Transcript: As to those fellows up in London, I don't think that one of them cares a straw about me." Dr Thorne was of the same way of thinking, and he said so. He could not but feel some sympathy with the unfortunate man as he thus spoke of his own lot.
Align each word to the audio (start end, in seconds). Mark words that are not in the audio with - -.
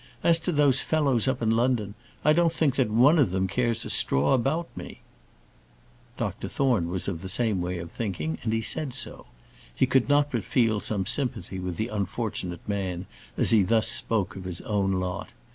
As 0.23 0.39
to 0.39 0.51
those 0.51 0.81
fellows 0.81 1.27
up 1.27 1.43
in 1.43 1.51
London, 1.51 1.93
I 2.25 2.33
don't 2.33 2.51
think 2.51 2.73
that 2.77 2.89
one 2.89 3.19
of 3.19 3.29
them 3.29 3.47
cares 3.47 3.85
a 3.85 3.89
straw 3.91 4.33
about 4.33 4.65
me." 4.75 5.01
Dr 6.17 6.47
Thorne 6.47 6.89
was 6.89 7.07
of 7.07 7.21
the 7.21 7.29
same 7.29 7.61
way 7.61 7.77
of 7.77 7.91
thinking, 7.91 8.39
and 8.41 8.51
he 8.51 8.61
said 8.63 8.95
so. 8.95 9.27
He 9.75 9.85
could 9.85 10.09
not 10.09 10.31
but 10.31 10.43
feel 10.43 10.79
some 10.79 11.05
sympathy 11.05 11.59
with 11.59 11.77
the 11.77 11.89
unfortunate 11.89 12.67
man 12.67 13.05
as 13.37 13.51
he 13.51 13.61
thus 13.61 13.87
spoke 13.87 14.35
of 14.35 14.45
his 14.45 14.61
own 14.61 14.93
lot. 14.93 15.29